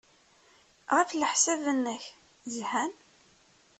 Ɣef 0.95 1.09
leḥsab-nnek, 1.13 2.03
zhan? 2.55 2.93